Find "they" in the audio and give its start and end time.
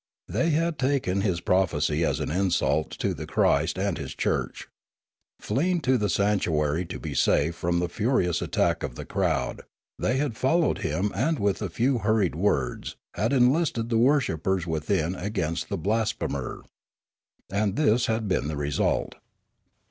0.27-0.49, 9.99-10.17